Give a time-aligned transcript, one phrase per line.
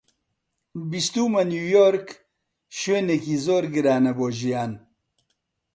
[0.89, 2.07] بیستوومە نیویۆرک
[2.77, 4.71] شوێنێکی زۆر گرانە بۆ ژیان.